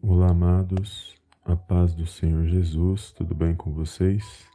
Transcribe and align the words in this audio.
Olá, 0.00 0.30
amados, 0.30 1.16
a 1.44 1.56
paz 1.56 1.92
do 1.92 2.06
Senhor 2.06 2.46
Jesus, 2.46 3.10
tudo 3.10 3.34
bem 3.34 3.56
com 3.56 3.72
vocês? 3.72 4.46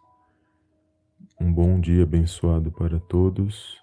Um 1.39 1.51
bom 1.51 1.81
dia 1.81 2.03
abençoado 2.03 2.71
para 2.71 2.97
todos. 2.97 3.77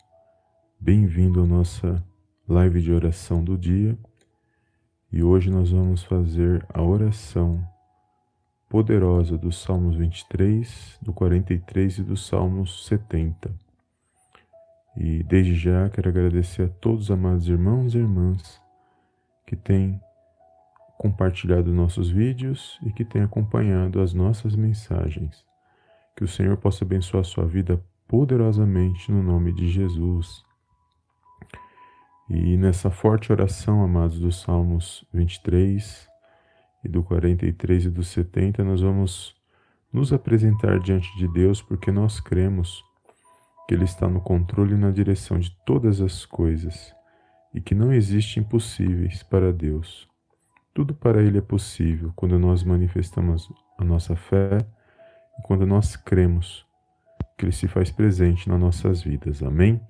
Bem-vindo 0.81 1.43
à 1.43 1.47
nossa 1.47 2.03
live 2.49 2.81
de 2.81 2.91
oração 2.91 3.45
do 3.45 3.59
dia. 3.59 3.97
E 5.13 5.23
hoje 5.23 5.51
nós 5.51 5.71
vamos 5.71 6.03
fazer 6.03 6.67
a 6.73 6.83
oração 6.83 7.63
poderosa 8.67 9.37
dos 9.37 9.61
Salmos 9.61 9.97
23, 9.97 10.99
do 11.03 11.13
43 11.13 11.99
e 11.99 12.03
do 12.03 12.17
Salmos 12.17 12.87
70. 12.87 13.55
E 14.97 15.23
desde 15.25 15.55
já 15.55 15.91
quero 15.91 16.09
agradecer 16.09 16.63
a 16.63 16.69
todos 16.69 17.05
os 17.05 17.11
amados 17.11 17.47
irmãos 17.47 17.95
e 17.95 17.99
irmãs 17.99 18.59
que 19.47 19.55
têm 19.55 20.01
compartilhado 21.01 21.73
nossos 21.73 22.11
vídeos 22.11 22.79
e 22.85 22.93
que 22.93 23.07
tem 23.07 23.23
acompanhado 23.23 24.03
as 24.03 24.13
nossas 24.13 24.55
mensagens. 24.55 25.43
Que 26.15 26.23
o 26.23 26.29
Senhor 26.29 26.59
possa 26.59 26.85
abençoar 26.85 27.25
sua 27.25 27.47
vida 27.47 27.83
poderosamente 28.07 29.11
no 29.11 29.23
nome 29.23 29.51
de 29.51 29.67
Jesus. 29.71 30.45
E 32.29 32.55
nessa 32.59 32.91
forte 32.91 33.33
oração, 33.33 33.83
amados, 33.83 34.21
dos 34.21 34.43
Salmos 34.43 35.03
23 35.11 36.07
e 36.85 36.89
do 36.91 37.03
43 37.03 37.87
e 37.87 37.91
do 37.91 38.05
70, 38.05 38.63
nós 38.63 38.83
vamos 38.83 39.35
nos 39.91 40.13
apresentar 40.13 40.79
diante 40.81 41.09
de 41.17 41.27
Deus 41.29 41.63
porque 41.63 41.91
nós 41.91 42.21
cremos 42.21 42.85
que 43.67 43.75
Ele 43.75 43.85
está 43.85 44.07
no 44.07 44.21
controle 44.21 44.75
e 44.75 44.79
na 44.79 44.91
direção 44.91 45.39
de 45.39 45.51
todas 45.65 46.03
as 46.03 46.27
coisas 46.27 46.95
e 47.55 47.61
que 47.63 47.75
não 47.75 47.91
existem 47.91 48.43
impossíveis 48.43 49.23
para 49.23 49.51
Deus. 49.51 50.10
Tudo 50.73 50.95
para 50.95 51.23
Ele 51.23 51.39
é 51.39 51.43
possível 51.43 52.13
quando 52.15 52.39
nós 52.39 52.63
manifestamos 52.63 53.53
a 53.79 53.85
nossa 53.85 54.15
fé 54.15 54.59
e 55.39 55.43
quando 55.43 55.67
nós 55.67 55.97
cremos 55.97 56.67
que 57.37 57.45
Ele 57.45 57.53
se 57.53 57.67
faz 57.67 57.91
presente 57.91 58.49
nas 58.49 58.61
nossas 58.61 59.03
vidas. 59.03 59.43
Amém? 59.43 59.81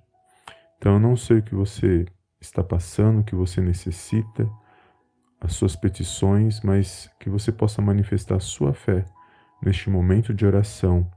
Então, 0.78 0.94
eu 0.94 1.00
não 1.00 1.16
sei 1.16 1.38
o 1.38 1.42
que 1.42 1.54
você 1.54 2.06
está 2.40 2.64
passando, 2.64 3.20
o 3.20 3.24
que 3.24 3.34
você 3.34 3.60
necessita, 3.60 4.48
as 5.40 5.52
suas 5.54 5.76
petições, 5.76 6.60
mas 6.62 7.10
que 7.20 7.28
você 7.28 7.52
possa 7.52 7.82
manifestar 7.82 8.36
a 8.36 8.40
sua 8.40 8.72
fé 8.72 9.04
neste 9.62 9.90
momento 9.90 10.32
de 10.32 10.46
oração, 10.46 11.10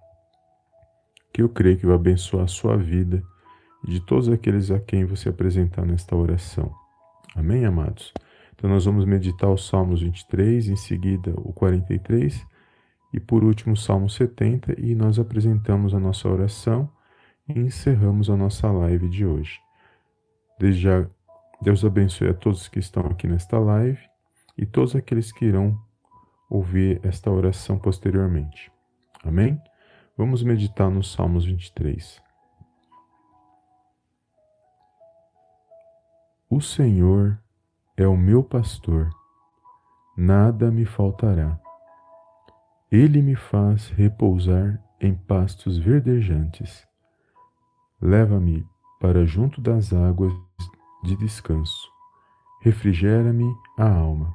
que 1.33 1.41
eu 1.41 1.49
creio 1.49 1.77
que 1.77 1.85
vai 1.85 1.95
abençoar 1.95 2.43
a 2.43 2.47
sua 2.47 2.77
vida 2.77 3.23
e 3.85 3.91
de 3.91 3.99
todos 4.01 4.29
aqueles 4.29 4.69
a 4.69 4.79
quem 4.79 5.05
você 5.05 5.29
apresentar 5.29 5.85
nesta 5.85 6.15
oração. 6.15 6.73
Amém, 7.35 7.65
amados? 7.65 8.13
Então 8.63 8.71
nós 8.71 8.85
vamos 8.85 9.03
meditar 9.03 9.51
os 9.51 9.67
Salmos 9.67 10.01
23, 10.01 10.69
em 10.69 10.77
seguida 10.77 11.33
o 11.35 11.51
43 11.51 12.47
e 13.11 13.19
por 13.19 13.43
último 13.43 13.73
o 13.73 13.77
Salmo 13.77 14.09
70 14.09 14.79
e 14.79 14.95
nós 14.95 15.19
apresentamos 15.19 15.93
a 15.93 15.99
nossa 15.99 16.29
oração 16.29 16.89
e 17.45 17.59
encerramos 17.59 18.29
a 18.29 18.37
nossa 18.37 18.71
live 18.71 19.09
de 19.09 19.25
hoje. 19.25 19.59
Desde 20.57 20.79
já, 20.79 21.05
Deus 21.61 21.83
abençoe 21.83 22.29
a 22.29 22.33
todos 22.33 22.69
que 22.69 22.79
estão 22.79 23.05
aqui 23.07 23.27
nesta 23.27 23.59
live 23.59 23.99
e 24.57 24.65
todos 24.65 24.95
aqueles 24.95 25.33
que 25.33 25.43
irão 25.43 25.77
ouvir 26.49 27.01
esta 27.03 27.29
oração 27.29 27.77
posteriormente. 27.77 28.71
Amém? 29.25 29.61
Vamos 30.17 30.41
meditar 30.41 30.89
nos 30.89 31.11
Salmos 31.11 31.43
23. 31.43 32.21
O 36.49 36.61
Senhor 36.61 37.42
é 37.95 38.07
o 38.07 38.17
meu 38.17 38.43
pastor, 38.43 39.09
nada 40.17 40.71
me 40.71 40.83
faltará. 40.83 41.59
Ele 42.91 43.21
me 43.21 43.35
faz 43.35 43.89
repousar 43.89 44.83
em 44.99 45.13
pastos 45.13 45.77
verdejantes. 45.77 46.87
Leva-me 48.01 48.65
para 48.99 49.25
junto 49.25 49.61
das 49.61 49.93
águas 49.93 50.33
de 51.03 51.15
descanso. 51.17 51.87
Refrigera-me 52.61 53.53
a 53.77 53.87
alma. 53.87 54.33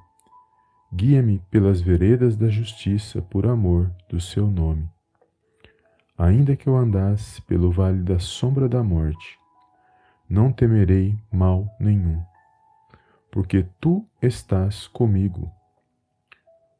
Guia-me 0.92 1.40
pelas 1.50 1.80
veredas 1.80 2.36
da 2.36 2.48
justiça 2.48 3.20
por 3.20 3.44
amor 3.44 3.90
do 4.08 4.20
seu 4.20 4.46
nome. 4.46 4.88
Ainda 6.16 6.54
que 6.54 6.68
eu 6.68 6.76
andasse 6.76 7.42
pelo 7.42 7.72
vale 7.72 8.02
da 8.02 8.20
sombra 8.20 8.68
da 8.68 8.82
morte, 8.84 9.38
não 10.28 10.52
temerei 10.52 11.18
mal 11.32 11.66
nenhum 11.80 12.22
porque 13.30 13.66
tu 13.80 14.06
estás 14.22 14.86
comigo. 14.86 15.50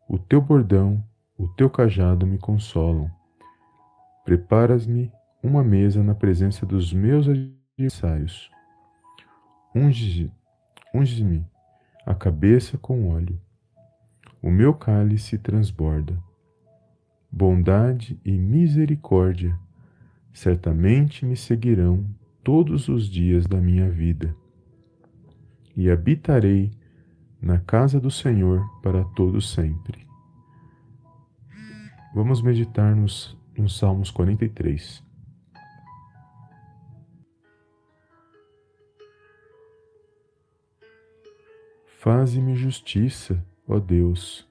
O 0.08 0.18
teu 0.18 0.40
bordão, 0.40 1.04
o 1.36 1.46
teu 1.48 1.68
cajado 1.68 2.26
me 2.26 2.38
consolam. 2.38 3.10
Preparas-me 4.24 5.12
uma 5.42 5.62
mesa 5.62 6.02
na 6.02 6.14
presença 6.14 6.64
dos 6.64 6.92
meus 6.92 7.28
adversários. 7.28 8.50
Unge-me 9.74 10.32
unge 10.94 11.44
a 12.06 12.14
cabeça 12.14 12.78
com 12.78 13.10
óleo. 13.10 13.38
O 14.42 14.50
meu 14.50 14.72
cálice 14.72 15.36
transborda. 15.36 16.18
Bondade 17.30 18.18
e 18.24 18.32
misericórdia 18.32 19.58
certamente 20.32 21.26
me 21.26 21.36
seguirão 21.36 22.06
todos 22.42 22.88
os 22.88 23.06
dias 23.08 23.46
da 23.46 23.60
minha 23.60 23.90
vida 23.90 24.34
e 25.78 25.88
habitarei 25.88 26.72
na 27.40 27.60
casa 27.60 28.00
do 28.00 28.10
Senhor 28.10 28.68
para 28.82 29.04
todo 29.04 29.40
sempre. 29.40 30.04
Vamos 32.12 32.42
meditar 32.42 32.96
nos, 32.96 33.38
nos 33.56 33.78
Salmos 33.78 34.10
43. 34.10 35.00
Faze-me 42.00 42.56
justiça, 42.56 43.40
ó 43.68 43.78
Deus, 43.78 44.48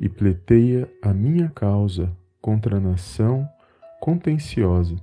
e 0.00 0.08
pleiteia 0.08 0.90
a 1.00 1.14
minha 1.14 1.48
causa 1.48 2.12
contra 2.40 2.78
a 2.78 2.80
nação 2.80 3.48
contenciosa. 4.00 4.96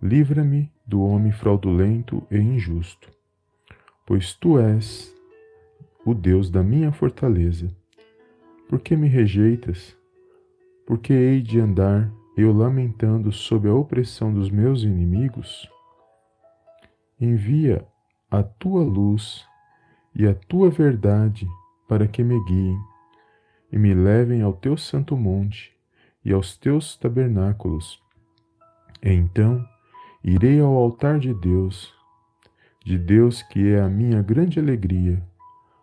Livra-me 0.00 0.70
do 0.86 1.02
homem 1.02 1.32
fraudulento 1.32 2.24
e 2.30 2.38
injusto 2.38 3.17
pois 4.08 4.32
tu 4.32 4.58
és 4.58 5.14
o 6.02 6.14
Deus 6.14 6.48
da 6.50 6.62
minha 6.62 6.90
fortaleza. 6.90 7.68
Por 8.66 8.80
que 8.80 8.96
me 8.96 9.06
rejeitas? 9.06 9.94
Por 10.86 10.96
que 10.96 11.12
hei 11.12 11.42
de 11.42 11.60
andar 11.60 12.10
eu 12.34 12.50
lamentando 12.50 13.30
sob 13.30 13.68
a 13.68 13.74
opressão 13.74 14.32
dos 14.32 14.50
meus 14.50 14.82
inimigos? 14.82 15.70
Envia 17.20 17.86
a 18.30 18.42
tua 18.42 18.82
luz 18.82 19.44
e 20.14 20.26
a 20.26 20.34
tua 20.34 20.70
verdade 20.70 21.46
para 21.86 22.08
que 22.08 22.24
me 22.24 22.42
guiem 22.46 22.78
e 23.70 23.76
me 23.76 23.92
levem 23.92 24.40
ao 24.40 24.54
teu 24.54 24.78
santo 24.78 25.18
monte 25.18 25.70
e 26.24 26.32
aos 26.32 26.56
teus 26.56 26.96
tabernáculos. 26.96 28.02
Então 29.02 29.62
irei 30.24 30.60
ao 30.60 30.72
altar 30.72 31.18
de 31.18 31.34
Deus 31.34 31.97
de 32.88 32.96
Deus 32.96 33.42
que 33.42 33.68
é 33.68 33.82
a 33.82 33.88
minha 33.88 34.22
grande 34.22 34.58
alegria. 34.58 35.22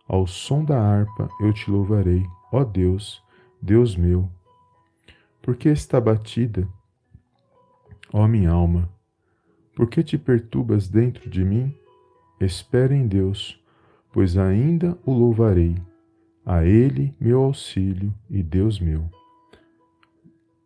Ao 0.08 0.26
som 0.26 0.66
da 0.66 0.82
harpa 0.82 1.30
eu 1.40 1.54
te 1.54 1.70
louvarei, 1.70 2.26
ó 2.52 2.64
Deus, 2.64 3.22
Deus 3.62 3.96
meu. 3.96 4.28
Porque 5.40 5.70
está 5.70 6.02
batida, 6.02 6.68
ó 8.12 8.28
minha 8.28 8.50
alma? 8.50 8.90
Por 9.76 9.88
que 9.88 10.02
te 10.02 10.18
perturbas 10.18 10.88
dentro 10.90 11.30
de 11.30 11.46
mim? 11.46 11.72
Espera 12.42 12.96
em 12.96 13.06
Deus, 13.06 13.64
pois 14.12 14.36
ainda 14.36 14.98
o 15.06 15.14
louvarei. 15.14 15.76
A 16.44 16.66
Ele 16.66 17.14
meu 17.20 17.44
auxílio 17.44 18.12
e 18.28 18.42
Deus 18.42 18.80
meu. 18.80 19.08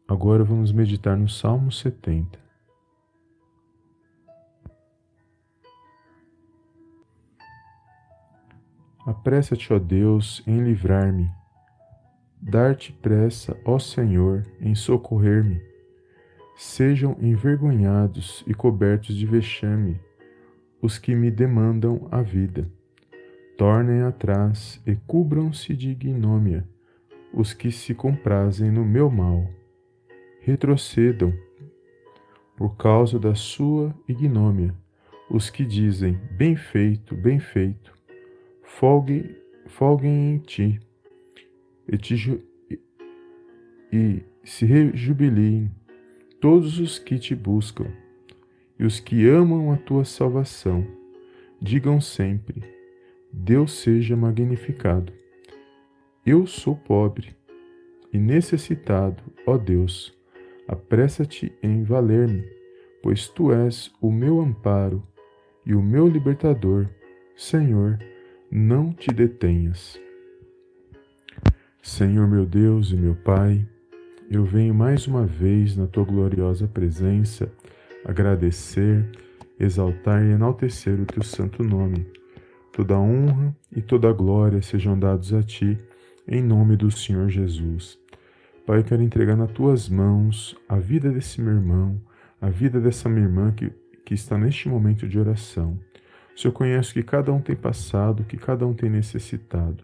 Agora 0.07 0.45
vamos 0.45 0.71
meditar 0.71 1.18
no 1.18 1.27
Salmo 1.27 1.69
70. 1.69 2.39
Apressa-te, 9.09 9.73
ó 9.73 9.79
Deus, 9.79 10.44
em 10.45 10.63
livrar-me. 10.63 11.31
Dar-te 12.39 12.94
pressa, 12.94 13.59
ó 13.65 13.79
Senhor, 13.79 14.45
em 14.61 14.75
socorrer-me. 14.75 15.59
Sejam 16.56 17.17
envergonhados 17.19 18.44
e 18.45 18.53
cobertos 18.53 19.15
de 19.15 19.25
vexame 19.25 20.00
os 20.79 21.00
que 21.00 21.15
me 21.15 21.31
demandam 21.31 22.07
a 22.11 22.21
vida. 22.21 22.71
Tornem 23.57 24.03
atrás 24.03 24.79
e 24.85 24.95
cubram-se 24.95 25.75
de 25.75 25.89
ignomínia 25.89 26.63
os 27.33 27.51
que 27.51 27.71
se 27.71 27.95
comprazem 27.95 28.69
no 28.69 28.85
meu 28.85 29.09
mal. 29.09 29.44
Retrocedam 30.41 31.33
por 32.56 32.77
causa 32.77 33.17
da 33.17 33.33
sua 33.33 33.91
ignomínia 34.07 34.75
os 35.31 35.50
que 35.50 35.65
dizem: 35.65 36.13
Bem 36.38 36.56
feito, 36.56 37.15
bem 37.15 37.39
feito 37.39 37.97
folgue, 38.69 39.36
folguem 39.68 40.36
em 40.36 40.38
ti. 40.39 40.80
e, 41.88 41.98
te 41.98 42.16
ju 42.16 42.42
e 43.92 44.21
se 44.44 44.66
rejubiliem 44.66 45.71
todos 46.39 46.80
os 46.80 47.00
que 47.00 47.18
te 47.18 47.36
buscam 47.36 47.88
e 48.77 48.86
os 48.86 49.00
que 49.00 49.27
amam 49.27 49.71
a 49.71 49.77
tua 49.77 50.06
salvação. 50.06 50.86
Digam 51.62 52.00
sempre: 52.00 52.63
Deus 53.33 53.74
seja 53.74 54.16
magnificado. 54.16 55.12
Eu 56.25 56.45
sou 56.45 56.75
pobre 56.75 57.36
e 58.13 58.19
necessitado, 58.19 59.21
ó 59.45 59.57
Deus. 59.57 60.16
Apressa-te 60.68 61.51
em 61.63 61.83
valer-me, 61.83 62.44
pois 63.01 63.27
tu 63.27 63.51
és 63.51 63.92
o 64.00 64.12
meu 64.12 64.39
amparo 64.39 65.04
e 65.66 65.74
o 65.74 65.81
meu 65.81 66.07
libertador. 66.07 66.88
Senhor, 67.36 67.98
não 68.51 68.91
te 68.91 69.13
detenhas. 69.13 69.99
Senhor 71.81 72.27
meu 72.27 72.45
Deus 72.45 72.91
e 72.91 72.95
meu 72.95 73.15
Pai, 73.15 73.65
eu 74.29 74.43
venho 74.43 74.73
mais 74.73 75.05
uma 75.07 75.25
vez 75.25 75.75
na 75.75 75.85
tua 75.85 76.03
gloriosa 76.03 76.67
presença 76.67 77.51
agradecer, 78.03 79.07
exaltar 79.59 80.23
e 80.23 80.31
enaltecer 80.31 80.99
o 80.99 81.05
teu 81.05 81.23
santo 81.23 81.63
nome. 81.63 82.07
Toda 82.73 82.97
honra 82.97 83.55
e 83.75 83.81
toda 83.81 84.11
glória 84.11 84.61
sejam 84.61 84.97
dados 84.97 85.33
a 85.33 85.43
ti, 85.43 85.77
em 86.27 86.41
nome 86.41 86.75
do 86.75 86.89
Senhor 86.89 87.29
Jesus. 87.29 87.99
Pai, 88.65 88.79
eu 88.79 88.83
quero 88.83 89.03
entregar 89.03 89.35
nas 89.35 89.51
tuas 89.51 89.89
mãos 89.89 90.55
a 90.67 90.77
vida 90.77 91.11
desse 91.11 91.41
meu 91.41 91.53
irmão, 91.53 92.01
a 92.41 92.49
vida 92.49 92.79
dessa 92.79 93.09
minha 93.09 93.25
irmã 93.25 93.51
que, 93.51 93.71
que 94.05 94.13
está 94.13 94.37
neste 94.37 94.69
momento 94.69 95.07
de 95.07 95.19
oração. 95.19 95.79
O 96.39 96.41
Senhor 96.41 96.53
conhece 96.53 96.94
que 96.94 97.03
cada 97.03 97.33
um 97.33 97.41
tem 97.41 97.53
passado, 97.53 98.24
que 98.24 98.38
cada 98.38 98.65
um 98.65 98.74
tem 98.74 98.89
necessitado. 98.89 99.83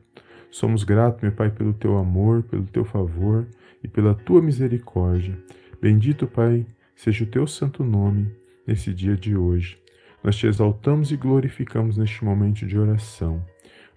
Somos 0.49 0.85
gratos, 0.85 1.21
meu 1.21 1.33
Pai, 1.33 1.49
pelo 1.49 1.73
teu 1.73 1.97
amor, 1.97 2.43
pelo 2.43 2.63
teu 2.63 2.85
favor 2.85 3.45
e 3.83 3.89
pela 3.89 4.15
tua 4.15 4.41
misericórdia. 4.41 5.37
Bendito, 5.81 6.25
Pai, 6.25 6.65
seja 6.95 7.25
o 7.25 7.27
teu 7.27 7.45
santo 7.45 7.83
nome 7.83 8.31
nesse 8.65 8.93
dia 8.93 9.17
de 9.17 9.35
hoje. 9.35 9.77
Nós 10.23 10.37
te 10.37 10.47
exaltamos 10.47 11.11
e 11.11 11.17
glorificamos 11.17 11.97
neste 11.97 12.23
momento 12.23 12.65
de 12.65 12.79
oração. 12.79 13.43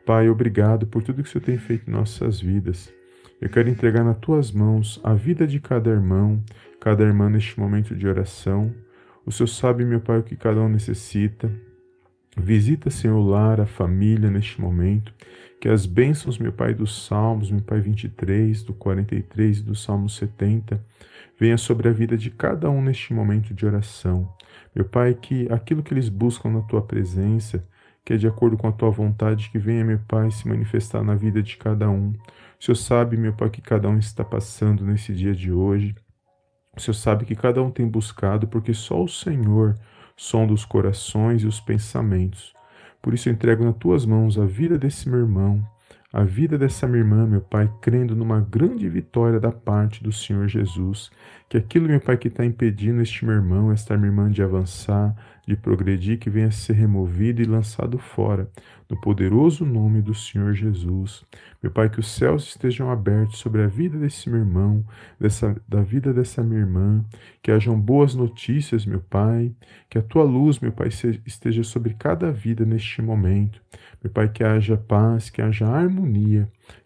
Pai, 0.05 0.29
obrigado 0.29 0.85
por 0.85 1.05
tudo 1.05 1.23
que 1.23 1.29
o 1.29 1.31
Senhor 1.31 1.45
tem 1.45 1.59
feito 1.59 1.89
em 1.89 1.93
nossas 1.93 2.41
vidas. 2.41 2.93
Eu 3.41 3.49
quero 3.49 3.69
entregar 3.69 4.03
nas 4.03 4.19
tuas 4.19 4.51
mãos 4.51 5.01
a 5.05 5.15
vida 5.15 5.47
de 5.47 5.61
cada 5.61 5.91
irmão, 5.91 6.43
cada 6.81 7.05
irmã 7.05 7.31
neste 7.31 7.57
momento 7.61 7.95
de 7.95 8.09
oração. 8.09 8.75
O 9.25 9.31
Senhor 9.31 9.47
sabe, 9.47 9.85
meu 9.85 10.01
Pai, 10.01 10.19
o 10.19 10.25
que 10.25 10.35
cada 10.35 10.61
um 10.61 10.69
necessita. 10.69 11.49
Visita, 12.39 12.89
Senhor, 12.89 13.17
o 13.17 13.29
lar, 13.29 13.61
a 13.61 13.67
família 13.67 14.31
neste 14.31 14.61
momento. 14.61 15.13
Que 15.61 15.69
as 15.69 15.87
bênçãos, 15.87 16.39
meu 16.39 16.53
Pai, 16.53 16.73
dos 16.73 17.05
Salmos, 17.05 17.51
meu 17.51 17.63
Pai 17.63 17.81
23, 17.81 18.63
do 18.63 18.73
43 18.73 19.59
e 19.59 19.63
do 19.63 19.75
Salmo 19.75 20.09
70, 20.09 20.81
venha 21.39 21.59
sobre 21.59 21.89
a 21.89 21.93
vida 21.93 22.17
de 22.17 22.31
cada 22.31 22.71
um 22.71 22.81
neste 22.81 23.13
momento 23.13 23.53
de 23.53 23.67
oração. 23.67 24.33
Meu 24.73 24.85
Pai, 24.85 25.15
que 25.15 25.51
aquilo 25.51 25.83
que 25.83 25.93
eles 25.93 26.09
buscam 26.09 26.51
na 26.51 26.61
tua 26.61 26.81
presença, 26.81 27.67
que 28.05 28.13
é 28.13 28.17
de 28.17 28.29
acordo 28.29 28.57
com 28.57 28.69
a 28.69 28.73
tua 28.73 28.91
vontade, 28.91 29.51
que 29.51 29.59
venha, 29.59 29.85
meu 29.85 29.99
Pai, 30.07 30.31
se 30.31 30.47
manifestar 30.47 31.03
na 31.03 31.17
vida 31.17 31.43
de 31.43 31.57
cada 31.57 31.91
um. 31.91 32.11
O 32.11 32.65
Senhor 32.65 32.77
sabe, 32.77 33.17
meu 33.17 33.33
Pai, 33.33 33.51
que 33.51 33.61
cada 33.61 33.89
um 33.89 33.99
está 33.99 34.25
passando 34.25 34.85
nesse 34.85 35.13
dia 35.13 35.35
de 35.35 35.51
hoje. 35.51 35.95
O 36.77 36.81
Senhor 36.81 36.95
sabe 36.95 37.25
que 37.25 37.35
cada 37.35 37.61
um 37.61 37.71
tem 37.71 37.87
buscado, 37.87 38.47
porque 38.47 38.73
só 38.73 39.03
o 39.03 39.09
Senhor 39.09 39.77
sonda 40.19 40.53
os 40.53 40.65
corações 40.65 41.43
e 41.43 41.47
os 41.47 41.61
pensamentos. 41.61 42.53
Por 43.01 43.15
isso 43.15 43.31
entrego 43.31 43.65
nas 43.65 43.77
tuas 43.77 44.05
mãos 44.05 44.37
a 44.37 44.45
vida 44.45 44.77
desse 44.77 45.09
meu 45.09 45.21
irmão, 45.21 45.65
a 46.11 46.25
vida 46.25 46.57
dessa 46.57 46.87
minha 46.87 47.01
irmã, 47.01 47.27
meu 47.27 47.43
Pai, 47.43 47.71
crendo 47.83 48.17
numa 48.17 48.41
grande 48.41 48.89
vitória 48.89 49.39
da 49.39 49.53
parte 49.53 50.03
do 50.03 50.11
Senhor 50.11 50.49
Jesus. 50.49 51.11
Que 51.51 51.59
aquilo, 51.59 51.87
meu 51.87 52.01
Pai, 52.01 52.17
que 52.17 52.29
está 52.29 52.45
impedindo 52.45 53.03
este 53.03 53.27
meu 53.27 53.35
irmão, 53.35 53.71
esta 53.71 53.97
minha 53.97 54.09
irmã 54.09 54.31
de 54.31 54.43
avançar, 54.43 55.15
de 55.47 55.57
progredir, 55.57 56.19
que 56.19 56.29
venha 56.29 56.49
a 56.49 56.51
ser 56.51 56.75
removido 56.75 57.43
e 57.43 57.47
lançado 57.47 57.99
fora, 57.99 58.51
no 58.89 58.99
poderoso 59.01 59.65
nome 59.65 60.03
do 60.03 60.15
Senhor 60.15 60.55
Jesus. 60.55 61.25
Meu 61.63 61.73
Pai, 61.73 61.89
que 61.89 62.01
os 62.01 62.09
céus 62.09 62.49
estejam 62.49 62.91
abertos 62.91 63.39
sobre 63.39 63.63
a 63.63 63.67
vida 63.67 63.99
desse 63.99 64.29
meu 64.29 64.41
irmão, 64.41 64.85
dessa, 65.19 65.57
da 65.67 65.83
vida 65.83 66.13
dessa 66.13 66.43
minha 66.43 66.61
irmã, 66.61 67.05
que 67.43 67.51
hajam 67.51 67.79
boas 67.81 68.15
notícias, 68.15 68.85
meu 68.85 69.01
Pai, 69.01 69.55
que 69.89 69.99
a 69.99 70.03
tua 70.03 70.25
luz, 70.25 70.59
meu 70.59 70.73
Pai, 70.73 70.89
esteja 70.89 71.63
sobre 71.63 71.95
cada 71.95 72.31
vida 72.31 72.67
neste 72.67 73.01
momento. 73.01 73.61
Meu 74.05 74.13
Pai, 74.13 74.29
que 74.29 74.45
haja 74.45 74.77
paz, 74.77 75.31
que 75.31 75.41
haja 75.41 75.67
harmonia, 75.67 75.98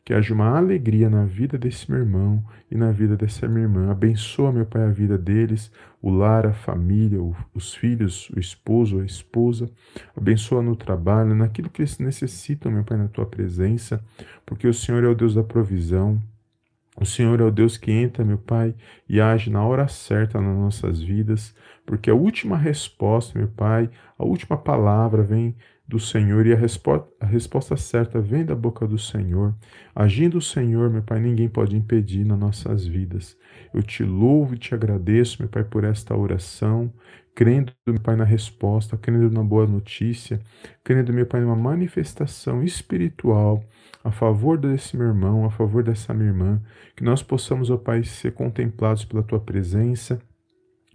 que 0.04 0.14
haja 0.14 0.34
uma 0.34 0.56
alegria 0.56 1.08
na 1.08 1.24
vida 1.24 1.58
desse 1.58 1.90
meu 1.90 2.00
irmão 2.00 2.44
e 2.70 2.76
na 2.76 2.90
vida 2.90 3.16
dessa 3.16 3.46
minha 3.46 3.62
irmã. 3.62 3.90
Abençoa, 3.90 4.52
meu 4.52 4.66
Pai, 4.66 4.82
a 4.82 4.90
vida 4.90 5.18
deles, 5.18 5.70
o 6.00 6.10
lar, 6.10 6.46
a 6.46 6.52
família, 6.52 7.18
os 7.54 7.74
filhos, 7.74 8.30
o 8.30 8.38
esposo, 8.38 9.00
a 9.00 9.04
esposa. 9.04 9.70
Abençoa 10.16 10.62
no 10.62 10.74
trabalho, 10.74 11.34
naquilo 11.34 11.70
que 11.70 11.82
eles 11.82 11.98
necessitam, 11.98 12.72
meu 12.72 12.84
Pai, 12.84 12.96
na 12.96 13.08
tua 13.08 13.26
presença, 13.26 14.02
porque 14.44 14.66
o 14.66 14.74
Senhor 14.74 15.04
é 15.04 15.08
o 15.08 15.14
Deus 15.14 15.34
da 15.34 15.44
provisão. 15.44 16.20
O 17.00 17.06
Senhor 17.06 17.40
é 17.40 17.44
o 17.44 17.50
Deus 17.50 17.78
que 17.78 17.90
entra, 17.90 18.24
meu 18.24 18.36
Pai, 18.38 18.74
e 19.08 19.20
age 19.20 19.48
na 19.48 19.64
hora 19.64 19.88
certa 19.88 20.40
nas 20.40 20.56
nossas 20.56 21.00
vidas, 21.00 21.54
porque 21.86 22.10
a 22.10 22.14
última 22.14 22.56
resposta, 22.56 23.38
meu 23.38 23.48
Pai, 23.48 23.88
a 24.18 24.24
última 24.24 24.58
palavra 24.58 25.22
vem 25.22 25.56
do 25.92 26.00
Senhor 26.00 26.46
e 26.46 26.54
a, 26.54 26.56
resposta, 26.56 27.06
a 27.20 27.26
resposta 27.26 27.76
certa 27.76 28.18
vem 28.18 28.46
da 28.46 28.54
boca 28.54 28.86
do 28.86 28.98
Senhor. 28.98 29.54
Agindo 29.94 30.38
o 30.38 30.42
Senhor, 30.42 30.88
meu 30.88 31.02
Pai, 31.02 31.20
ninguém 31.20 31.50
pode 31.50 31.76
impedir 31.76 32.24
nas 32.24 32.38
nossas 32.38 32.86
vidas. 32.86 33.36
Eu 33.74 33.82
te 33.82 34.02
louvo 34.02 34.54
e 34.54 34.58
te 34.58 34.74
agradeço, 34.74 35.36
meu 35.42 35.50
Pai, 35.50 35.62
por 35.62 35.84
esta 35.84 36.16
oração, 36.16 36.90
crendo, 37.34 37.74
meu 37.86 38.00
Pai, 38.00 38.16
na 38.16 38.24
resposta, 38.24 38.96
crendo 38.96 39.30
na 39.30 39.44
boa 39.44 39.66
notícia, 39.66 40.40
crendo, 40.82 41.12
meu 41.12 41.26
Pai, 41.26 41.42
numa 41.42 41.54
manifestação 41.54 42.62
espiritual 42.64 43.62
a 44.02 44.10
favor 44.10 44.56
desse 44.56 44.96
meu 44.96 45.08
irmão, 45.08 45.44
a 45.44 45.50
favor 45.50 45.82
dessa 45.82 46.14
minha 46.14 46.30
irmã, 46.30 46.62
que 46.96 47.04
nós 47.04 47.22
possamos, 47.22 47.68
ó 47.68 47.76
Pai, 47.76 48.02
ser 48.02 48.32
contemplados 48.32 49.04
pela 49.04 49.22
tua 49.22 49.38
presença 49.38 50.18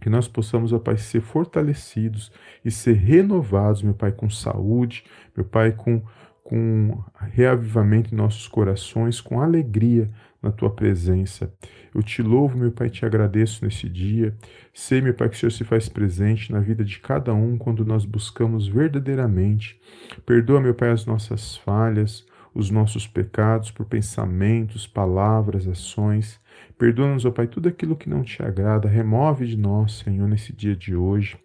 que 0.01 0.09
nós 0.09 0.27
possamos, 0.27 0.73
ó 0.73 0.79
Pai, 0.79 0.97
ser 0.97 1.21
fortalecidos 1.21 2.31
e 2.63 2.71
ser 2.71 2.93
renovados, 2.93 3.81
meu 3.81 3.93
Pai, 3.93 4.11
com 4.11 4.29
saúde, 4.29 5.03
meu 5.35 5.45
Pai, 5.45 5.71
com, 5.71 6.01
com 6.43 7.03
reavivamento 7.31 8.13
em 8.13 8.17
nossos 8.17 8.47
corações, 8.47 9.19
com 9.19 9.41
alegria 9.41 10.09
na 10.41 10.51
tua 10.51 10.69
presença. 10.69 11.51
Eu 11.93 12.03
te 12.03 12.21
louvo, 12.21 12.57
meu 12.57 12.71
Pai, 12.71 12.89
te 12.89 13.05
agradeço 13.05 13.65
nesse 13.65 13.89
dia. 13.89 14.35
Sei, 14.73 15.01
meu 15.01 15.13
Pai, 15.13 15.29
que 15.29 15.35
o 15.35 15.39
Senhor 15.39 15.51
se 15.51 15.63
faz 15.63 15.89
presente 15.89 16.51
na 16.51 16.59
vida 16.59 16.83
de 16.83 16.99
cada 16.99 17.33
um 17.33 17.57
quando 17.57 17.83
nós 17.83 18.05
buscamos 18.05 18.67
verdadeiramente. 18.67 19.79
Perdoa, 20.25 20.61
meu 20.61 20.75
Pai, 20.75 20.91
as 20.91 21.05
nossas 21.05 21.57
falhas, 21.57 22.25
os 22.57 22.71
nossos 22.71 23.05
pecados 23.05 23.69
por 23.69 23.85
pensamentos, 23.85 24.87
palavras, 24.87 25.67
ações. 25.67 26.39
Perdoa-nos, 26.75 27.23
ó 27.23 27.29
Pai, 27.29 27.45
tudo 27.45 27.69
aquilo 27.69 27.95
que 27.95 28.09
não 28.09 28.23
te 28.23 28.41
agrada, 28.41 28.89
remove 28.89 29.45
de 29.45 29.55
nós, 29.55 29.99
Senhor, 29.99 30.27
nesse 30.27 30.51
dia 30.51 30.75
de 30.75 30.95
hoje. 30.95 31.37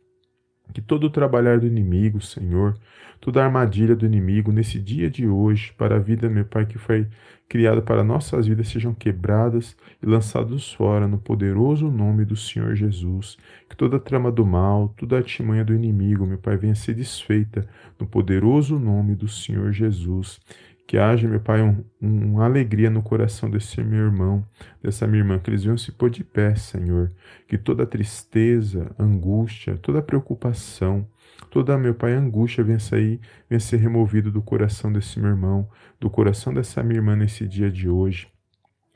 Que 0.72 0.80
todo 0.80 1.04
o 1.04 1.10
trabalhar 1.10 1.60
do 1.60 1.66
inimigo, 1.66 2.18
Senhor, 2.18 2.78
toda 3.20 3.42
a 3.42 3.44
armadilha 3.44 3.94
do 3.94 4.06
inimigo 4.06 4.50
nesse 4.50 4.78
dia 4.78 5.10
de 5.10 5.28
hoje, 5.28 5.74
para 5.76 5.96
a 5.96 5.98
vida, 5.98 6.30
meu 6.30 6.46
Pai, 6.46 6.64
que 6.64 6.78
foi 6.78 7.06
criada 7.46 7.82
para 7.82 8.02
nossas 8.02 8.46
vidas, 8.46 8.68
sejam 8.68 8.94
quebradas 8.94 9.76
e 10.02 10.06
lançados 10.06 10.72
fora 10.72 11.06
no 11.06 11.18
poderoso 11.18 11.90
nome 11.90 12.24
do 12.24 12.34
Senhor 12.34 12.74
Jesus. 12.74 13.36
Que 13.68 13.76
toda 13.76 14.00
trama 14.00 14.32
do 14.32 14.46
mal, 14.46 14.94
toda 14.96 15.18
artimanha 15.18 15.62
do 15.62 15.74
inimigo, 15.74 16.24
meu 16.24 16.38
Pai, 16.38 16.56
venha 16.56 16.74
ser 16.74 16.94
desfeita 16.94 17.68
no 18.00 18.06
poderoso 18.06 18.78
nome 18.78 19.14
do 19.14 19.28
Senhor 19.28 19.70
Jesus. 19.72 20.40
Que 20.86 20.98
haja, 20.98 21.26
meu 21.26 21.40
Pai, 21.40 21.62
um, 21.62 21.84
um, 22.00 22.32
uma 22.34 22.44
alegria 22.44 22.90
no 22.90 23.02
coração 23.02 23.48
desse 23.48 23.82
meu 23.82 24.00
irmão, 24.00 24.44
dessa 24.82 25.06
minha 25.06 25.22
irmã, 25.22 25.38
que 25.38 25.48
eles 25.48 25.64
venham 25.64 25.78
se 25.78 25.92
pôr 25.92 26.10
de 26.10 26.22
pé, 26.22 26.54
Senhor. 26.54 27.12
Que 27.46 27.56
toda 27.56 27.86
tristeza, 27.86 28.94
angústia, 28.98 29.78
toda 29.78 30.02
preocupação, 30.02 31.06
toda, 31.50 31.78
meu 31.78 31.94
Pai, 31.94 32.12
angústia 32.12 32.64
venha 32.64 32.78
sair, 32.78 33.20
venha 33.48 33.60
ser 33.60 33.78
removido 33.78 34.30
do 34.30 34.42
coração 34.42 34.92
desse 34.92 35.18
meu 35.18 35.30
irmão, 35.30 35.68
do 36.00 36.10
coração 36.10 36.52
dessa 36.52 36.82
minha 36.82 36.98
irmã 36.98 37.16
nesse 37.16 37.46
dia 37.46 37.70
de 37.70 37.88
hoje. 37.88 38.28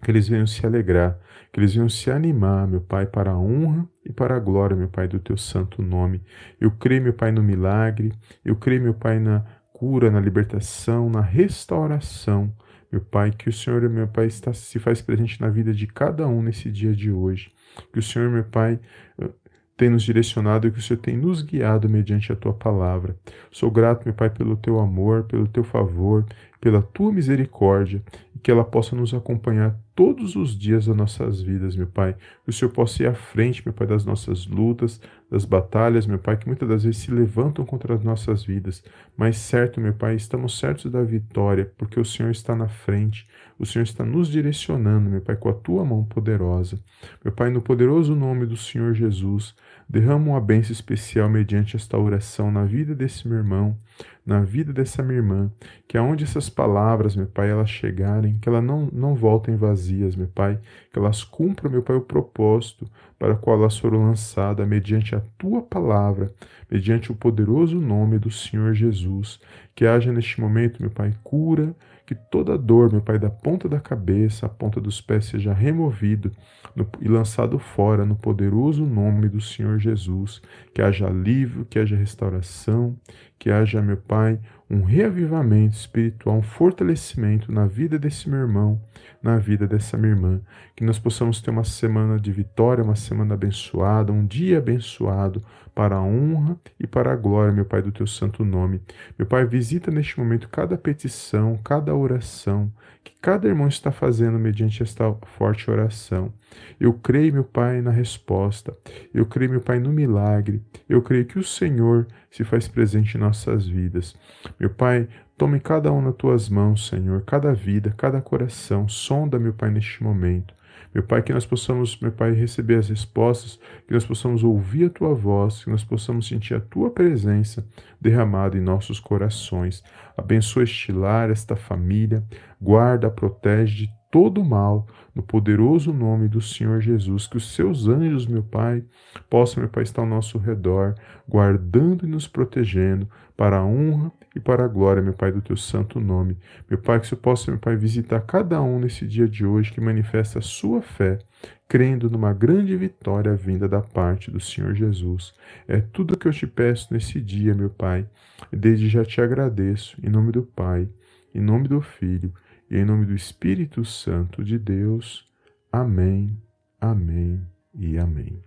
Que 0.02 0.10
eles 0.10 0.28
venham 0.28 0.46
se 0.46 0.66
alegrar, 0.66 1.18
que 1.50 1.58
eles 1.58 1.74
venham 1.74 1.88
se 1.88 2.10
animar, 2.10 2.68
meu 2.68 2.82
Pai, 2.82 3.06
para 3.06 3.30
a 3.30 3.38
honra 3.38 3.88
e 4.04 4.12
para 4.12 4.36
a 4.36 4.38
glória, 4.38 4.76
meu 4.76 4.88
Pai, 4.88 5.08
do 5.08 5.18
teu 5.18 5.38
santo 5.38 5.80
nome. 5.80 6.20
Eu 6.60 6.70
creio, 6.70 7.02
meu 7.02 7.14
Pai, 7.14 7.32
no 7.32 7.42
milagre, 7.42 8.12
eu 8.44 8.54
creio, 8.56 8.82
meu 8.82 8.92
Pai, 8.92 9.18
na 9.18 9.44
cura, 9.76 10.10
na 10.10 10.18
libertação, 10.18 11.10
na 11.10 11.20
restauração. 11.20 12.50
Meu 12.90 13.02
Pai, 13.02 13.30
que 13.30 13.50
o 13.50 13.52
Senhor, 13.52 13.86
meu 13.90 14.08
Pai, 14.08 14.26
está, 14.26 14.54
se 14.54 14.78
faz 14.78 15.02
presente 15.02 15.38
na 15.38 15.50
vida 15.50 15.74
de 15.74 15.86
cada 15.86 16.26
um 16.26 16.40
nesse 16.40 16.70
dia 16.70 16.94
de 16.94 17.12
hoje. 17.12 17.52
Que 17.92 17.98
o 17.98 18.02
Senhor, 18.02 18.30
meu 18.30 18.44
Pai, 18.44 18.80
eh, 19.20 19.28
tem 19.76 19.90
nos 19.90 20.02
direcionado 20.02 20.66
e 20.66 20.70
que 20.70 20.78
o 20.78 20.82
Senhor 20.82 20.98
tem 20.98 21.14
nos 21.18 21.42
guiado 21.42 21.90
mediante 21.90 22.32
a 22.32 22.36
tua 22.36 22.54
palavra. 22.54 23.16
Sou 23.50 23.70
grato, 23.70 24.06
meu 24.06 24.14
Pai, 24.14 24.30
pelo 24.30 24.56
teu 24.56 24.80
amor, 24.80 25.24
pelo 25.24 25.46
teu 25.46 25.62
favor. 25.62 26.24
pela 26.58 26.82
tua 26.82 27.12
misericórdia 27.12 28.02
e 28.34 28.38
que 28.40 28.50
ela 28.50 28.64
possa 28.64 28.96
nos 28.96 29.14
acompanhar 29.14 29.78
todos 29.96 30.36
os 30.36 30.56
dias 30.56 30.86
das 30.86 30.94
nossas 30.94 31.40
vidas, 31.40 31.74
meu 31.74 31.86
Pai. 31.86 32.14
Que 32.44 32.50
o 32.50 32.52
Senhor 32.52 32.70
possa 32.70 33.02
ir 33.02 33.06
à 33.06 33.14
frente, 33.14 33.62
meu 33.64 33.72
Pai, 33.72 33.86
das 33.86 34.04
nossas 34.04 34.46
lutas, 34.46 35.00
das 35.30 35.46
batalhas, 35.46 36.06
meu 36.06 36.18
Pai, 36.18 36.36
que 36.36 36.46
muitas 36.46 36.68
das 36.68 36.84
vezes 36.84 37.00
se 37.00 37.10
levantam 37.10 37.64
contra 37.64 37.94
as 37.94 38.04
nossas 38.04 38.44
vidas. 38.44 38.84
Mas 39.16 39.38
certo, 39.38 39.80
meu 39.80 39.94
Pai, 39.94 40.14
estamos 40.14 40.58
certos 40.58 40.92
da 40.92 41.02
vitória, 41.02 41.72
porque 41.78 41.98
o 41.98 42.04
Senhor 42.04 42.30
está 42.30 42.54
na 42.54 42.68
frente. 42.68 43.26
O 43.58 43.64
Senhor 43.64 43.84
está 43.84 44.04
nos 44.04 44.28
direcionando, 44.28 45.08
meu 45.08 45.22
Pai, 45.22 45.34
com 45.34 45.48
a 45.48 45.54
tua 45.54 45.82
mão 45.82 46.04
poderosa. 46.04 46.78
Meu 47.24 47.32
Pai, 47.32 47.48
no 47.48 47.62
poderoso 47.62 48.14
nome 48.14 48.44
do 48.44 48.56
Senhor 48.56 48.92
Jesus, 48.92 49.54
derrama 49.88 50.32
uma 50.32 50.40
bênção 50.40 50.72
especial 50.72 51.28
mediante 51.28 51.74
esta 51.74 51.96
oração 51.96 52.50
na 52.50 52.64
vida 52.64 52.94
desse 52.94 53.26
meu 53.26 53.38
irmão, 53.38 53.78
na 54.26 54.40
vida 54.40 54.72
dessa 54.72 55.02
minha 55.02 55.18
irmã, 55.18 55.50
que 55.86 55.96
aonde 55.96 56.24
essas 56.24 56.50
palavras, 56.50 57.14
meu 57.16 57.26
Pai, 57.26 57.50
elas 57.50 57.70
chegarem, 57.70 58.38
que 58.38 58.48
elas 58.48 58.62
não, 58.62 58.88
não 58.92 59.14
voltem 59.14 59.56
vazias, 59.56 59.85
meu 60.16 60.28
Pai, 60.28 60.58
que 60.92 60.98
elas 60.98 61.22
cumpram, 61.24 61.70
meu 61.70 61.82
Pai, 61.82 61.96
o 61.96 62.00
propósito 62.00 62.88
para 63.18 63.34
o 63.34 63.38
qual 63.38 63.58
elas 63.58 63.78
foram 63.78 64.04
lançadas 64.04 64.66
mediante 64.66 65.14
a 65.14 65.22
Tua 65.38 65.62
palavra, 65.62 66.32
mediante 66.70 67.10
o 67.10 67.14
poderoso 67.14 67.80
nome 67.80 68.18
do 68.18 68.30
Senhor 68.30 68.74
Jesus. 68.74 69.40
Que 69.74 69.86
haja 69.86 70.12
neste 70.12 70.40
momento, 70.40 70.80
meu 70.80 70.90
Pai, 70.90 71.14
cura, 71.22 71.74
que 72.06 72.14
toda 72.14 72.56
dor, 72.56 72.92
meu 72.92 73.00
Pai, 73.02 73.18
da 73.18 73.28
ponta 73.28 73.68
da 73.68 73.80
cabeça 73.80 74.46
à 74.46 74.48
ponta 74.48 74.80
dos 74.80 75.00
pés 75.00 75.26
seja 75.26 75.52
removido 75.52 76.30
no, 76.74 76.88
e 77.00 77.08
lançado 77.08 77.58
fora 77.58 78.06
no 78.06 78.14
poderoso 78.14 78.86
nome 78.86 79.28
do 79.28 79.40
Senhor 79.40 79.78
Jesus. 79.78 80.40
Que 80.72 80.80
haja 80.80 81.08
alívio, 81.08 81.64
que 81.64 81.78
haja 81.78 81.96
restauração, 81.96 82.96
que 83.38 83.50
haja, 83.50 83.82
meu 83.82 83.96
Pai, 83.96 84.38
um 84.68 84.82
reavivamento 84.82 85.76
espiritual, 85.76 86.38
um 86.38 86.42
fortalecimento 86.42 87.52
na 87.52 87.66
vida 87.66 87.98
desse 87.98 88.28
meu 88.28 88.40
irmão, 88.40 88.80
na 89.22 89.38
vida 89.38 89.66
dessa 89.66 89.96
minha 89.96 90.12
irmã. 90.12 90.40
Que 90.74 90.84
nós 90.84 90.98
possamos 90.98 91.40
ter 91.40 91.50
uma 91.50 91.64
semana 91.64 92.18
de 92.18 92.32
vitória, 92.32 92.82
uma 92.82 92.96
semana 92.96 93.34
abençoada, 93.34 94.12
um 94.12 94.26
dia 94.26 94.58
abençoado, 94.58 95.42
para 95.74 95.96
a 95.96 96.02
honra 96.02 96.58
e 96.80 96.86
para 96.86 97.12
a 97.12 97.16
glória, 97.16 97.52
meu 97.52 97.66
Pai, 97.66 97.82
do 97.82 97.92
teu 97.92 98.06
santo 98.06 98.44
nome. 98.44 98.80
Meu 99.18 99.26
Pai, 99.26 99.44
visita 99.44 99.90
neste 99.90 100.18
momento 100.18 100.48
cada 100.48 100.76
petição, 100.78 101.58
cada 101.62 101.94
oração 101.94 102.72
que 103.06 103.12
cada 103.22 103.46
irmão 103.46 103.68
está 103.68 103.92
fazendo 103.92 104.36
mediante 104.36 104.82
esta 104.82 105.14
forte 105.38 105.70
oração. 105.70 106.32
Eu 106.80 106.92
creio, 106.92 107.32
meu 107.32 107.44
Pai, 107.44 107.80
na 107.80 107.92
resposta. 107.92 108.76
Eu 109.14 109.24
creio, 109.24 109.52
meu 109.52 109.60
Pai, 109.60 109.78
no 109.78 109.92
milagre. 109.92 110.60
Eu 110.88 111.00
creio 111.00 111.24
que 111.24 111.38
o 111.38 111.44
Senhor 111.44 112.08
se 112.28 112.42
faz 112.42 112.66
presente 112.66 113.16
em 113.16 113.20
nossas 113.20 113.64
vidas. 113.68 114.16
Meu 114.58 114.70
Pai, 114.70 115.08
tome 115.38 115.60
cada 115.60 115.92
um 115.92 116.02
nas 116.02 116.16
tuas 116.16 116.48
mãos, 116.48 116.88
Senhor, 116.88 117.22
cada 117.22 117.54
vida, 117.54 117.94
cada 117.96 118.20
coração. 118.20 118.88
Sonda, 118.88 119.38
meu 119.38 119.52
Pai, 119.52 119.70
neste 119.70 120.02
momento. 120.02 120.52
Meu 120.96 121.02
Pai, 121.02 121.22
que 121.22 121.30
nós 121.30 121.44
possamos, 121.44 122.00
meu 122.00 122.10
Pai, 122.10 122.32
receber 122.32 122.76
as 122.76 122.88
respostas, 122.88 123.60
que 123.86 123.92
nós 123.92 124.06
possamos 124.06 124.42
ouvir 124.42 124.86
a 124.86 124.88
Tua 124.88 125.14
voz, 125.14 125.62
que 125.62 125.68
nós 125.68 125.84
possamos 125.84 126.26
sentir 126.26 126.54
a 126.54 126.60
Tua 126.60 126.88
presença 126.88 127.68
derramada 128.00 128.56
em 128.56 128.62
nossos 128.62 128.98
corações. 128.98 129.84
Abençoa 130.16 130.62
este 130.62 130.92
lar, 130.92 131.28
esta 131.28 131.54
família, 131.54 132.24
guarda, 132.58 133.10
protege 133.10 133.84
de 133.84 133.90
todo 134.10 134.42
mal, 134.42 134.86
no 135.14 135.22
poderoso 135.22 135.92
nome 135.92 136.28
do 136.28 136.40
Senhor 136.40 136.80
Jesus, 136.80 137.26
que 137.26 137.36
os 137.36 137.54
seus 137.54 137.86
anjos, 137.88 138.26
meu 138.26 138.42
Pai, 138.42 138.82
possam, 139.28 139.60
meu 139.60 139.68
Pai, 139.68 139.82
estar 139.82 140.00
ao 140.00 140.08
nosso 140.08 140.38
redor, 140.38 140.94
guardando 141.28 142.06
e 142.06 142.08
nos 142.08 142.26
protegendo, 142.26 143.06
para 143.36 143.58
a 143.58 143.66
honra 143.66 144.10
e 144.36 144.40
para 144.40 144.66
a 144.66 144.68
glória, 144.68 145.02
meu 145.02 145.14
Pai, 145.14 145.32
do 145.32 145.40
teu 145.40 145.56
santo 145.56 145.98
nome. 145.98 146.36
Meu 146.68 146.78
Pai, 146.78 147.00
que 147.00 147.06
você 147.06 147.16
possa, 147.16 147.50
meu 147.50 147.58
Pai, 147.58 147.74
visitar 147.74 148.20
cada 148.20 148.60
um 148.60 148.78
nesse 148.78 149.06
dia 149.06 149.26
de 149.26 149.46
hoje 149.46 149.72
que 149.72 149.80
manifesta 149.80 150.40
a 150.40 150.42
sua 150.42 150.82
fé, 150.82 151.18
crendo 151.66 152.10
numa 152.10 152.34
grande 152.34 152.76
vitória 152.76 153.34
vinda 153.34 153.66
da 153.66 153.80
parte 153.80 154.30
do 154.30 154.38
Senhor 154.38 154.74
Jesus. 154.74 155.32
É 155.66 155.80
tudo 155.80 156.18
que 156.18 156.28
eu 156.28 156.32
te 156.32 156.46
peço 156.46 156.92
nesse 156.92 157.18
dia, 157.18 157.54
meu 157.54 157.70
Pai. 157.70 158.06
Desde 158.52 158.90
já 158.90 159.06
te 159.06 159.22
agradeço, 159.22 159.96
em 160.06 160.10
nome 160.10 160.32
do 160.32 160.42
Pai, 160.42 160.86
em 161.34 161.40
nome 161.40 161.66
do 161.66 161.80
Filho 161.80 162.30
e 162.70 162.76
em 162.76 162.84
nome 162.84 163.06
do 163.06 163.14
Espírito 163.14 163.86
Santo 163.86 164.44
de 164.44 164.58
Deus. 164.58 165.26
Amém, 165.72 166.36
amém 166.78 167.40
e 167.74 167.96
amém. 167.96 168.38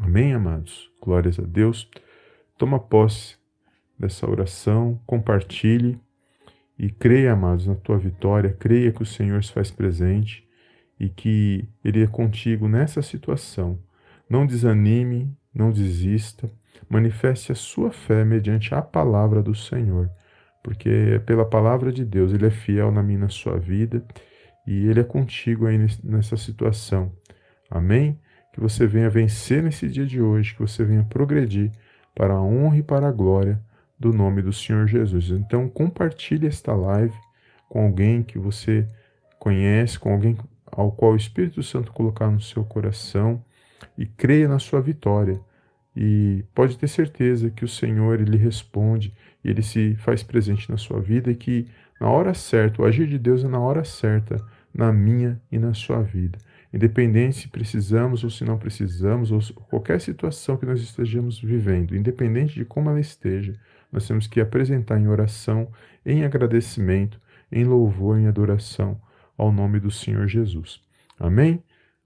Amém, 0.00 0.32
amados? 0.34 0.88
Glórias 1.02 1.36
a 1.40 1.42
Deus. 1.42 1.90
Toma 2.56 2.78
posse 2.78 3.36
dessa 3.98 4.30
oração, 4.30 5.00
compartilhe 5.06 5.98
e 6.78 6.90
creia, 6.90 7.32
amados, 7.32 7.66
na 7.66 7.74
tua 7.74 7.98
vitória, 7.98 8.56
creia 8.58 8.92
que 8.92 9.02
o 9.02 9.06
Senhor 9.06 9.42
se 9.42 9.52
faz 9.52 9.70
presente 9.70 10.46
e 10.98 11.08
que 11.08 11.68
Ele 11.84 12.04
é 12.04 12.06
contigo 12.06 12.68
nessa 12.68 13.02
situação. 13.02 13.78
Não 14.30 14.46
desanime, 14.46 15.36
não 15.52 15.72
desista, 15.72 16.48
manifeste 16.88 17.50
a 17.50 17.54
sua 17.54 17.90
fé 17.90 18.24
mediante 18.24 18.74
a 18.74 18.80
palavra 18.80 19.42
do 19.42 19.54
Senhor, 19.54 20.08
porque 20.62 20.88
é 20.88 21.18
pela 21.18 21.44
palavra 21.44 21.90
de 21.90 22.04
Deus 22.04 22.32
Ele 22.32 22.46
é 22.46 22.50
fiel 22.50 22.92
na 22.92 23.02
minha 23.02 23.18
na 23.18 23.28
sua 23.28 23.58
vida 23.58 24.04
e 24.66 24.86
Ele 24.86 25.00
é 25.00 25.04
contigo 25.04 25.66
aí 25.66 25.78
nessa 26.04 26.36
situação. 26.36 27.12
Amém? 27.68 28.20
Que 28.52 28.60
você 28.60 28.86
venha 28.86 29.10
vencer 29.10 29.62
nesse 29.62 29.88
dia 29.88 30.06
de 30.06 30.20
hoje, 30.22 30.54
que 30.54 30.60
você 30.60 30.84
venha 30.84 31.04
progredir 31.04 31.72
para 32.14 32.34
a 32.34 32.42
honra 32.42 32.78
e 32.78 32.82
para 32.82 33.08
a 33.08 33.12
glória 33.12 33.60
do 33.98 34.12
nome 34.12 34.42
do 34.42 34.52
Senhor 34.52 34.86
Jesus. 34.86 35.30
Então, 35.30 35.68
compartilhe 35.68 36.46
esta 36.46 36.74
live 36.74 37.14
com 37.68 37.84
alguém 37.84 38.22
que 38.22 38.38
você 38.38 38.88
conhece, 39.38 39.98
com 39.98 40.12
alguém 40.12 40.36
ao 40.66 40.92
qual 40.92 41.12
o 41.12 41.16
Espírito 41.16 41.62
Santo 41.62 41.92
colocar 41.92 42.30
no 42.30 42.40
seu 42.40 42.64
coração 42.64 43.42
e 43.96 44.06
creia 44.06 44.48
na 44.48 44.58
sua 44.58 44.80
vitória. 44.80 45.40
E 45.96 46.44
pode 46.54 46.78
ter 46.78 46.88
certeza 46.88 47.50
que 47.50 47.64
o 47.64 47.68
Senhor 47.68 48.20
ele 48.20 48.36
responde, 48.36 49.12
ele 49.44 49.62
se 49.62 49.96
faz 49.96 50.22
presente 50.22 50.70
na 50.70 50.76
sua 50.76 51.00
vida 51.00 51.30
e 51.30 51.34
que 51.34 51.68
na 52.00 52.08
hora 52.08 52.32
certa, 52.32 52.80
o 52.80 52.84
agir 52.84 53.08
de 53.08 53.18
Deus 53.18 53.42
é 53.42 53.48
na 53.48 53.58
hora 53.58 53.84
certa, 53.84 54.36
na 54.72 54.92
minha 54.92 55.40
e 55.50 55.58
na 55.58 55.74
sua 55.74 56.00
vida. 56.00 56.38
Independente 56.72 57.38
se 57.38 57.48
precisamos 57.48 58.22
ou 58.22 58.30
se 58.30 58.44
não 58.44 58.58
precisamos, 58.58 59.32
ou 59.32 59.40
qualquer 59.68 60.00
situação 60.00 60.56
que 60.56 60.66
nós 60.66 60.80
estejamos 60.80 61.40
vivendo, 61.40 61.96
independente 61.96 62.54
de 62.54 62.64
como 62.64 62.90
ela 62.90 63.00
esteja, 63.00 63.54
nós 63.92 64.06
temos 64.06 64.26
que 64.26 64.40
apresentar 64.40 64.98
em 64.98 65.08
oração, 65.08 65.70
em 66.04 66.24
agradecimento, 66.24 67.20
em 67.50 67.64
louvor, 67.64 68.18
em 68.18 68.26
adoração 68.26 69.00
ao 69.36 69.52
nome 69.52 69.78
do 69.78 69.90
Senhor 69.90 70.26
Jesus. 70.26 70.80
Amém? 71.18 71.62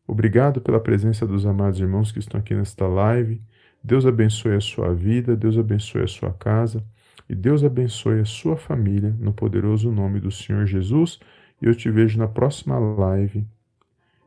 Obrigado 0.07 0.61
pela 0.61 0.81
presença 0.81 1.27
dos 1.27 1.47
amados 1.47 1.81
irmãos 1.81 2.13
que 2.13 2.19
estão 2.19 2.39
aqui 2.39 2.55
nesta 2.55 2.87
live. 2.87 3.41
Deus 3.83 4.07
abençoe 4.07 4.55
a 4.55 4.61
sua 4.61 4.95
vida, 4.95 5.37
Deus 5.37 5.59
abençoe 5.59 6.03
a 6.03 6.07
sua 6.07 6.33
casa 6.33 6.85
e 7.29 7.35
Deus 7.35 7.65
abençoe 7.65 8.21
a 8.21 8.25
sua 8.25 8.57
família 8.57 9.17
no 9.19 9.33
poderoso 9.33 9.91
nome 9.91 10.21
do 10.21 10.31
Senhor 10.31 10.67
Jesus. 10.67 11.19
E 11.61 11.67
eu 11.67 11.75
te 11.75 11.91
vejo 11.91 12.19
na 12.19 12.29
próxima 12.29 12.79
live. 12.79 13.47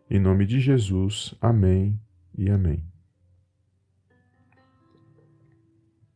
Em 0.09 0.19
nome 0.19 0.45
de 0.45 0.59
Jesus. 0.59 1.35
Amém 1.41 1.99
e 2.37 2.49
amém. 2.49 2.94